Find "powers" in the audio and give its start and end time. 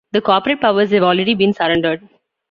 0.61-0.89